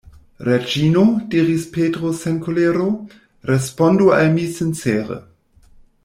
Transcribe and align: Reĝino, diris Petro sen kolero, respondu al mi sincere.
Reĝino, 0.45 1.01
diris 1.33 1.65
Petro 1.75 2.13
sen 2.21 2.39
kolero, 2.47 2.87
respondu 3.53 4.07
al 4.21 4.31
mi 4.39 4.47
sincere. 4.61 5.19